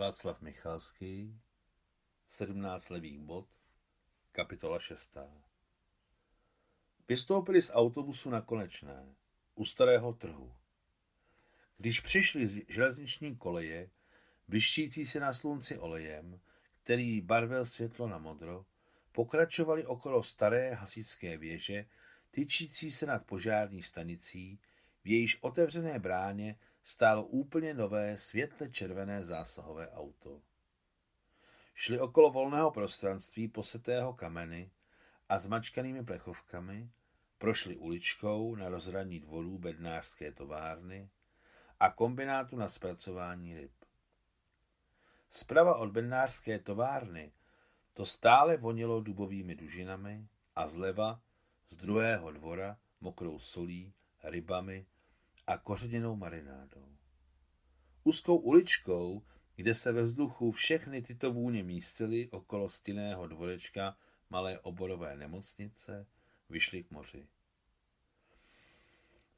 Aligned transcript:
Václav 0.00 0.40
Michalský, 0.40 1.40
17 2.28 2.88
levých 2.90 3.20
bod, 3.20 3.48
kapitola 4.32 4.80
6. 4.80 5.16
Vystoupili 7.08 7.62
z 7.62 7.70
autobusu 7.74 8.30
na 8.30 8.40
konečné, 8.40 9.14
u 9.54 9.64
starého 9.64 10.12
trhu. 10.12 10.54
Když 11.78 12.00
přišli 12.00 12.48
z 12.48 12.64
železniční 12.68 13.36
koleje, 13.36 13.90
vyštící 14.48 15.06
se 15.06 15.20
na 15.20 15.32
slunci 15.32 15.78
olejem, 15.78 16.40
který 16.82 17.20
barvil 17.20 17.66
světlo 17.66 18.08
na 18.08 18.18
modro, 18.18 18.66
pokračovali 19.12 19.86
okolo 19.86 20.22
staré 20.22 20.74
hasičské 20.74 21.36
věže, 21.36 21.86
tyčící 22.30 22.90
se 22.90 23.06
nad 23.06 23.26
požární 23.26 23.82
stanicí, 23.82 24.60
v 25.04 25.08
jejíž 25.08 25.38
otevřené 25.40 25.98
bráně 25.98 26.58
stálo 26.84 27.24
úplně 27.24 27.74
nové 27.74 28.16
světle 28.16 28.70
červené 28.70 29.24
zásahové 29.24 29.90
auto. 29.90 30.42
Šli 31.74 32.00
okolo 32.00 32.30
volného 32.30 32.70
prostranství 32.70 33.48
posetého 33.48 34.14
kameny 34.14 34.70
a 35.28 35.38
zmačkanými 35.38 36.04
plechovkami, 36.04 36.90
prošli 37.38 37.76
uličkou 37.76 38.54
na 38.54 38.68
rozhraní 38.68 39.20
dvorů 39.20 39.58
bednářské 39.58 40.32
továrny 40.32 41.10
a 41.80 41.90
kombinátu 41.90 42.56
na 42.56 42.68
zpracování 42.68 43.56
ryb. 43.56 43.72
Zprava 45.30 45.76
od 45.76 45.90
bednářské 45.90 46.58
továrny 46.58 47.32
to 47.94 48.06
stále 48.06 48.56
vonilo 48.56 49.00
dubovými 49.00 49.54
dužinami 49.54 50.28
a 50.56 50.68
zleva 50.68 51.20
z 51.68 51.76
druhého 51.76 52.30
dvora 52.30 52.78
mokrou 53.00 53.38
solí, 53.38 53.92
rybami 54.22 54.86
a 55.46 55.58
kořeněnou 55.58 56.16
marinádou. 56.16 56.96
Úzkou 58.04 58.36
uličkou, 58.36 59.22
kde 59.56 59.74
se 59.74 59.92
ve 59.92 60.02
vzduchu 60.02 60.50
všechny 60.50 61.02
tyto 61.02 61.32
vůně 61.32 61.62
místily 61.62 62.28
okolo 62.30 62.70
stinného 62.70 63.26
dvorečka 63.26 63.96
malé 64.30 64.58
oborové 64.58 65.16
nemocnice, 65.16 66.06
vyšli 66.48 66.82
k 66.82 66.90
moři. 66.90 67.26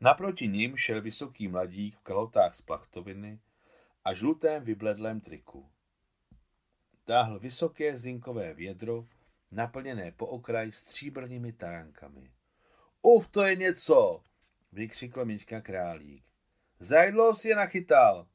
Naproti 0.00 0.48
ním 0.48 0.76
šel 0.76 1.02
vysoký 1.02 1.48
mladík 1.48 1.96
v 1.96 2.02
kalotách 2.02 2.54
z 2.54 2.62
plachtoviny 2.62 3.40
a 4.04 4.14
žlutém 4.14 4.64
vybledlém 4.64 5.20
triku. 5.20 5.70
Táhl 7.04 7.38
vysoké 7.38 7.98
zinkové 7.98 8.54
vědro, 8.54 9.06
naplněné 9.50 10.12
po 10.12 10.26
okraj 10.26 10.72
stříbrnými 10.72 11.52
tarankami. 11.52 12.30
Uf, 13.02 13.28
to 13.28 13.42
je 13.42 13.56
něco, 13.56 14.22
vykřikl 14.72 15.24
Miťka 15.24 15.60
Králík. 15.60 16.24
Zajdlo 16.80 17.34
si 17.34 17.48
je 17.48 17.56
nachytal. 17.56 18.28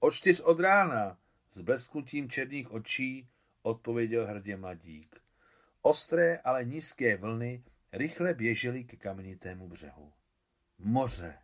O 0.00 0.10
čtyř 0.10 0.40
od 0.40 0.60
rána, 0.60 1.18
s 1.52 1.60
blesknutím 1.60 2.30
černých 2.30 2.72
očí, 2.72 3.28
odpověděl 3.62 4.26
hrdě 4.26 4.56
mladík. 4.56 5.20
Ostré, 5.82 6.38
ale 6.38 6.64
nízké 6.64 7.16
vlny 7.16 7.64
rychle 7.92 8.34
běžely 8.34 8.84
ke 8.84 8.96
kamenitému 8.96 9.68
břehu. 9.68 10.12
Moře. 10.78 11.38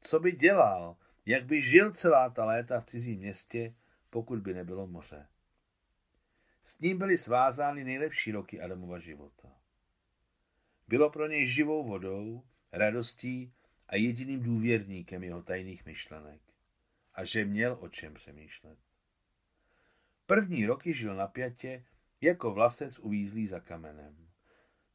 Co 0.00 0.20
by 0.20 0.32
dělal? 0.32 0.96
Jak 1.26 1.44
by 1.44 1.62
žil 1.62 1.92
celá 1.92 2.30
ta 2.30 2.44
léta 2.44 2.80
v 2.80 2.84
cizím 2.84 3.18
městě, 3.18 3.74
pokud 4.10 4.38
by 4.38 4.54
nebylo 4.54 4.86
moře? 4.86 5.28
S 6.64 6.78
ním 6.78 6.98
byly 6.98 7.16
svázány 7.16 7.84
nejlepší 7.84 8.32
roky 8.32 8.60
Adamova 8.60 8.98
života. 8.98 9.48
Bylo 10.88 11.10
pro 11.10 11.28
něj 11.28 11.46
živou 11.46 11.84
vodou, 11.84 12.42
radostí 12.76 13.52
a 13.88 13.96
jediným 13.96 14.42
důvěrníkem 14.42 15.24
jeho 15.24 15.42
tajných 15.42 15.86
myšlenek. 15.86 16.40
A 17.14 17.24
že 17.24 17.44
měl 17.44 17.76
o 17.80 17.88
čem 17.88 18.14
přemýšlet. 18.14 18.78
První 20.26 20.66
roky 20.66 20.92
žil 20.92 21.16
napjatě, 21.16 21.84
jako 22.20 22.50
vlasec 22.50 22.98
uvízlý 22.98 23.46
za 23.46 23.60
kamenem. 23.60 24.28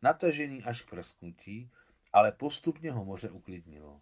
Natažený 0.01 0.63
až 0.63 0.81
k 0.81 0.89
prsknutí, 0.89 1.71
ale 2.13 2.31
postupně 2.31 2.91
ho 2.91 3.05
moře 3.05 3.29
uklidnilo. 3.29 4.01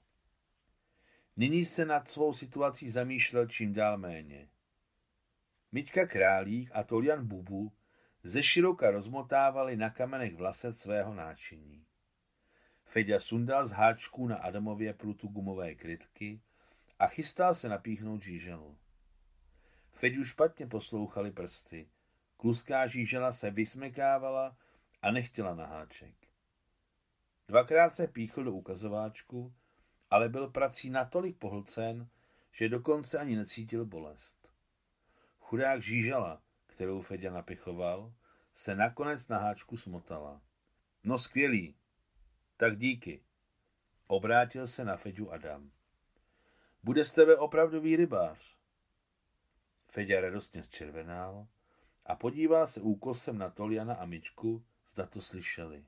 Nyní 1.38 1.66
se 1.66 1.86
nad 1.86 2.10
svou 2.10 2.34
situací 2.34 2.90
zamýšlel 2.90 3.48
čím 3.48 3.74
dál 3.74 3.98
méně. 3.98 4.50
Miťka 5.72 6.06
Králík 6.06 6.70
a 6.74 6.84
Tolian 6.84 7.28
Bubu 7.28 7.72
ze 8.24 8.44
široka 8.44 8.92
rozmotávali 8.92 9.78
na 9.78 9.90
kamenech 9.90 10.36
vlasec 10.36 10.80
svého 10.80 11.14
náčiní. 11.14 11.86
Feďa 12.90 13.20
sundal 13.20 13.68
z 13.68 13.72
háčků 13.72 14.28
na 14.28 14.38
Adamově 14.38 14.94
prutu 14.94 15.28
gumové 15.28 15.76
krytky 15.76 16.42
a 17.00 17.08
chystal 17.08 17.54
se 17.54 17.70
napíchnout 17.70 18.22
žíželu. 18.22 18.78
Feďu 19.92 20.24
špatně 20.24 20.68
poslouchali 20.68 21.32
prsty. 21.32 21.90
Kluská 22.38 22.88
žížela 22.88 23.32
se 23.32 23.52
vysmekávala 23.52 24.58
a 25.02 25.12
nechtěla 25.12 25.56
na 25.56 25.66
háček. 25.66 26.16
Dvakrát 27.48 27.90
se 27.90 28.08
píchl 28.08 28.44
do 28.44 28.52
ukazováčku, 28.52 29.54
ale 30.10 30.30
byl 30.30 30.48
prací 30.48 30.90
natolik 30.90 31.38
pohlcen, 31.38 32.08
že 32.52 32.70
dokonce 32.70 33.20
ani 33.20 33.36
necítil 33.36 33.86
bolest. 33.86 34.50
Chudák 35.40 35.84
žížela, 35.84 36.42
kterou 36.68 37.02
Fedě 37.02 37.32
napichoval, 37.32 38.14
se 38.56 38.76
nakonec 38.76 39.28
na 39.28 39.38
háčku 39.38 39.78
smotala. 39.78 40.42
No 41.04 41.18
skvělý, 41.18 41.76
tak 42.60 42.78
díky. 42.78 43.22
Obrátil 44.08 44.68
se 44.68 44.86
na 44.86 44.98
Feďu 44.98 45.32
Adam. 45.32 45.72
Bude 46.84 47.06
z 47.06 47.14
tebe 47.14 47.38
opravdový 47.38 47.96
rybář. 47.96 48.58
Fedě 49.88 50.22
radostně 50.22 50.64
zčervenal 50.64 51.48
a 52.06 52.16
podíval 52.16 52.68
se 52.68 52.82
úkosem 52.82 53.38
na 53.38 53.50
Toliana 53.50 53.94
a 53.94 54.06
Myčku, 54.06 54.66
zda 54.94 55.06
to 55.06 55.22
slyšeli. 55.22 55.86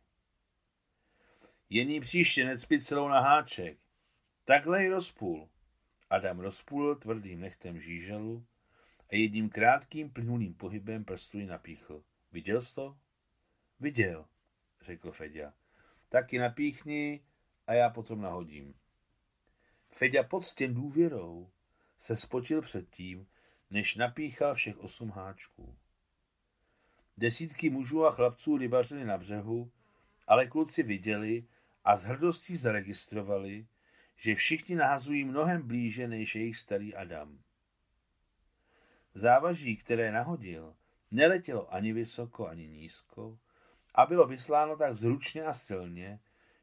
Jen 1.69 2.01
příště 2.01 2.45
necpit 2.45 2.81
celou 2.81 3.07
na 3.07 3.19
háček. 3.19 3.77
Takhle 4.45 4.83
ji 4.83 4.89
rozpůl. 4.89 5.49
Adam 6.09 6.39
rozpůl 6.39 6.95
tvrdým 6.95 7.39
nechtem 7.39 7.79
žíželu 7.79 8.45
a 9.09 9.15
jedním 9.15 9.49
krátkým 9.49 10.09
plynulým 10.09 10.53
pohybem 10.53 11.05
prstu 11.05 11.37
ji 11.37 11.45
napíchl. 11.45 12.03
Viděl 12.31 12.61
jsi 12.61 12.75
to? 12.75 12.97
Viděl, 13.79 14.25
řekl 14.81 15.11
Fedя. 15.11 15.53
Taky 16.11 16.39
napíchni 16.39 17.21
a 17.67 17.73
já 17.73 17.89
potom 17.89 18.21
nahodím. 18.21 18.73
Fedя 19.89 20.23
poctěn 20.23 20.73
důvěrou 20.73 21.51
se 21.99 22.15
spočil 22.15 22.61
před 22.61 22.89
tím, 22.89 23.27
než 23.69 23.95
napíchal 23.95 24.55
všech 24.55 24.77
osm 24.77 25.09
háčků. 25.09 25.77
Desítky 27.17 27.69
mužů 27.69 28.05
a 28.05 28.11
chlapců 28.11 28.57
rybařili 28.57 29.05
na 29.05 29.17
břehu, 29.17 29.71
ale 30.27 30.47
kluci 30.47 30.83
viděli 30.83 31.47
a 31.83 31.95
s 31.95 32.03
hrdostí 32.03 32.57
zaregistrovali, 32.57 33.67
že 34.15 34.35
všichni 34.35 34.75
nahazují 34.75 35.23
mnohem 35.23 35.67
blíže 35.67 36.07
než 36.07 36.35
jejich 36.35 36.57
starý 36.57 36.95
Adam. 36.95 37.39
Závaží, 39.13 39.77
které 39.77 40.11
nahodil, 40.11 40.75
neletělo 41.11 41.73
ani 41.73 41.93
vysoko, 41.93 42.47
ani 42.47 42.67
nízko 42.67 43.39
a 43.95 44.05
bylo 44.05 44.27
vysláno 44.27 44.77
tak 44.77 44.95
zručně 44.95 45.43
a 45.43 45.53
silně, 45.53 46.19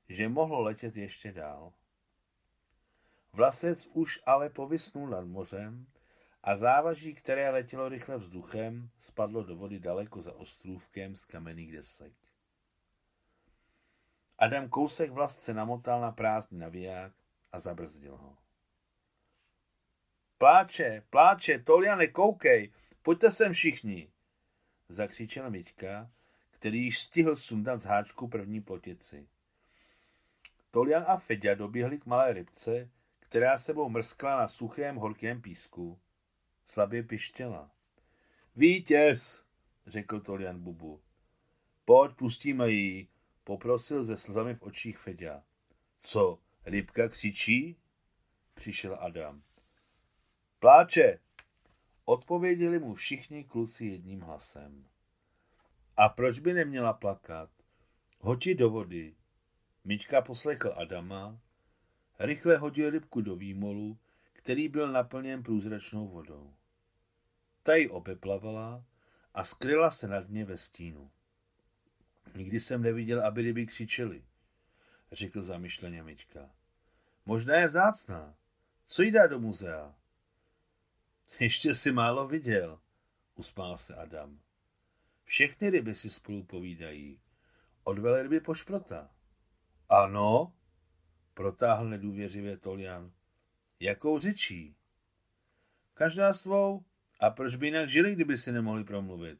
že 0.09 0.29
mohlo 0.29 0.61
letět 0.61 0.97
ještě 0.97 1.33
dál. 1.33 1.73
Vlasec 3.33 3.87
už 3.93 4.21
ale 4.27 4.51
povysnul 4.51 5.09
nad 5.09 5.25
mořem 5.25 5.87
a 6.43 6.57
závaží, 6.57 7.15
které 7.15 7.51
letělo 7.51 7.89
rychle 7.89 8.19
vzduchem, 8.19 8.91
spadlo 8.99 9.43
do 9.43 9.57
vody 9.57 9.79
daleko 9.79 10.23
za 10.23 10.33
ostrůvkem 10.33 11.17
z 11.17 11.25
kamenných 11.25 11.73
desek. 11.73 12.13
Adam 14.39 14.69
kousek 14.69 15.11
vlasce 15.11 15.55
namotal 15.55 16.01
na 16.01 16.13
prázdný 16.13 16.59
naviják 16.59 17.13
a 17.53 17.61
zabrzdil 17.61 18.17
ho. 18.17 18.37
Pláče, 20.39 21.03
pláče, 21.11 21.59
Toliane, 21.59 22.07
koukej, 22.07 22.73
pojďte 23.03 23.31
sem 23.31 23.53
všichni, 23.53 24.13
zakřičela 24.89 25.49
Miťka, 25.49 26.11
který 26.59 26.85
již 26.85 26.99
stihl 26.99 27.37
sundat 27.37 27.83
z 27.83 27.85
háčku 27.85 28.29
první 28.29 28.61
plotici. 28.61 29.29
Tolian 30.71 31.05
a 31.07 31.17
Fedja 31.17 31.55
doběhli 31.55 31.99
k 31.99 32.07
malé 32.07 32.33
rybce, 32.33 32.91
která 33.19 33.57
sebou 33.57 33.89
mrskla 33.89 34.37
na 34.37 34.49
suchém 34.49 34.97
horkém 34.97 35.43
písku. 35.43 35.99
Slabě 36.65 37.03
pištěla. 37.03 37.71
Vítěz, 38.57 39.45
řekl 39.87 40.21
Tolian 40.21 40.61
Bubu. 40.61 41.01
Pojď, 41.85 42.17
pustíme 42.17 42.71
ji, 42.71 43.09
poprosil 43.45 44.05
ze 44.05 44.17
slzami 44.17 44.55
v 44.55 44.63
očích 44.63 44.99
Fedja. 44.99 45.43
Co, 46.01 46.39
rybka 46.65 47.09
křičí? 47.09 47.77
Přišel 48.55 48.97
Adam. 49.01 49.43
Pláče, 50.59 51.19
odpověděli 52.05 52.79
mu 52.79 52.95
všichni 52.95 53.45
kluci 53.45 53.87
jedním 53.87 54.21
hlasem. 54.21 54.89
A 55.99 56.09
proč 56.09 56.39
by 56.39 56.53
neměla 56.53 56.93
plakat? 56.93 57.51
Hoti 58.19 58.55
do 58.55 58.71
vody. 58.71 59.15
Mička 59.85 60.23
poslechl 60.23 60.75
Adama, 60.77 61.41
rychle 62.19 62.57
hodil 62.57 62.91
rybku 62.91 63.21
do 63.21 63.37
výmolu, 63.37 63.99
který 64.33 64.69
byl 64.69 64.93
naplněn 64.93 65.43
průzračnou 65.43 66.09
vodou. 66.09 66.55
Ta 67.63 67.75
ji 67.75 67.89
obeplavala 67.89 68.85
a 69.35 69.45
skryla 69.45 69.91
se 69.91 70.09
na 70.09 70.21
dně 70.21 70.45
ve 70.45 70.59
stínu. 70.59 71.11
Nikdy 72.35 72.61
jsem 72.61 72.83
neviděl, 72.83 73.27
aby 73.27 73.43
ryby 73.43 73.67
křičeli, 73.67 74.25
řekl 75.13 75.43
zamyšleně 75.43 76.03
Mička. 76.03 76.51
Možná 77.27 77.55
je 77.55 77.67
vzácná. 77.67 78.35
Co 78.87 79.03
jí 79.03 79.11
dá 79.11 79.27
do 79.27 79.39
muzea? 79.39 79.95
Ještě 81.41 81.75
si 81.75 81.93
málo 81.93 82.29
viděl, 82.29 82.81
usmál 83.35 83.79
se 83.79 83.95
Adam. 83.95 84.41
Všechny 85.29 85.71
ryby 85.71 85.95
si 85.95 86.11
spolu 86.11 86.43
povídají. 86.43 87.21
Od 87.85 87.99
velryby 87.99 88.41
po 88.41 88.55
šprota. 88.55 89.11
Ano, 89.89 90.53
protáhl 91.35 91.89
nedůvěřivě 91.89 92.57
Tolian. 92.57 93.13
Jakou 93.81 94.19
řečí? 94.19 94.77
Každá 95.95 96.33
svou. 96.33 96.85
A 97.21 97.31
proč 97.31 97.57
by 97.57 97.67
jinak 97.67 97.89
žili, 97.89 98.15
kdyby 98.15 98.39
si 98.39 98.53
nemohli 98.53 98.85
promluvit? 98.85 99.39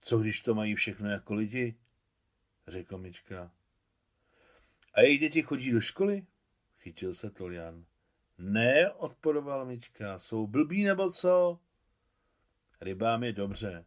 Co 0.00 0.18
když 0.18 0.40
to 0.40 0.54
mají 0.54 0.74
všechno 0.74 1.10
jako 1.10 1.34
lidi? 1.34 1.78
Řekl 2.66 2.98
Mička. 2.98 3.52
A 4.94 5.00
jejich 5.00 5.20
děti 5.20 5.42
chodí 5.42 5.70
do 5.70 5.80
školy? 5.80 6.26
Chytil 6.78 7.14
se 7.14 7.30
Tolian. 7.30 7.84
Ne, 8.38 8.92
odporoval 8.92 9.66
Mička. 9.66 10.18
Jsou 10.18 10.46
blbí 10.46 10.84
nebo 10.84 11.10
co? 11.10 11.60
Rybám 12.80 13.24
je 13.24 13.32
dobře, 13.32 13.84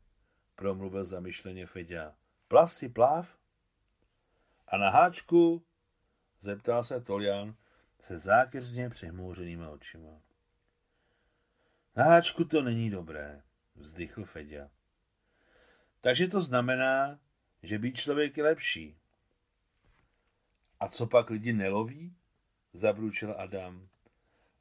promluvil 0.56 1.06
zamyšleně 1.06 1.66
Feďa. 1.66 2.16
Plav 2.48 2.74
si 2.74 2.90
plav. 2.90 3.38
A 4.68 4.78
na 4.78 4.90
háčku? 4.90 5.66
Zeptal 6.40 6.84
se 6.84 7.02
Tolian 7.02 7.56
se 8.00 8.18
zákeřně 8.18 8.90
přehmouřenýma 8.90 9.70
očima. 9.70 10.22
Na 11.96 12.04
háčku 12.04 12.46
to 12.46 12.62
není 12.62 12.90
dobré, 12.90 13.44
vzdychl 13.76 14.26
Feďa. 14.26 14.70
Takže 16.02 16.28
to 16.28 16.42
znamená, 16.42 17.20
že 17.64 17.80
být 17.80 17.98
člověk 17.98 18.38
je 18.38 18.44
lepší. 18.44 18.98
A 20.80 20.88
co 20.88 21.08
pak 21.08 21.30
lidi 21.30 21.54
neloví? 21.54 22.16
Zabručil 22.74 23.36
Adam. 23.38 23.90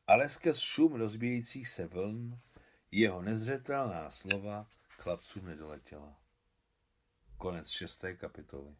Ale 0.06 0.28
skrz 0.28 0.60
šum 0.60 0.94
rozbíjejících 0.94 1.68
se 1.68 1.86
vln 1.86 2.38
jeho 2.90 3.22
nezřetelná 3.22 4.10
slova 4.10 4.66
chlapcům 4.88 5.46
nedoletěla. 5.46 6.16
Konec 7.36 7.68
šesté 7.68 8.14
kapitoly. 8.14 8.76